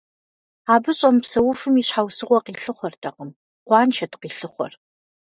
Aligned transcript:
Абы 0.73 0.91
щӏэмыпсэуфым 0.97 1.75
и 1.81 1.83
щхьэусыгъуэ 1.87 2.39
къилъыхъуэртэкъым, 2.45 3.29
къуаншэт 3.67 4.13
къилъыхъуэр. 4.21 4.73